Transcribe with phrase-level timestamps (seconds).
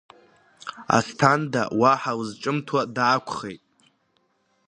[0.97, 3.63] Асҭанда уаҳа лызҿымҭуа даақәхеит.